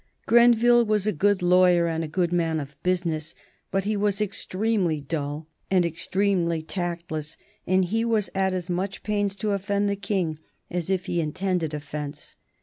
Grenville 0.25 0.83
was 0.83 1.05
a 1.05 1.11
good 1.11 1.43
lawyer 1.43 1.85
and 1.85 2.03
a 2.03 2.07
good 2.07 2.33
man 2.33 2.59
of 2.59 2.75
business, 2.81 3.35
but 3.69 3.83
he 3.83 3.95
was 3.95 4.19
extremely 4.19 4.99
dull 4.99 5.47
and 5.69 5.85
extremely 5.85 6.63
tactless, 6.63 7.37
and 7.67 7.85
he 7.85 8.03
was 8.03 8.27
at 8.33 8.51
as 8.51 8.67
much 8.67 9.03
pains 9.03 9.35
to 9.35 9.51
offend 9.51 9.87
the 9.87 9.95
King 9.95 10.39
as 10.71 10.89
if 10.89 11.05
he 11.05 11.21
intended 11.21 11.75
offence. 11.75 12.35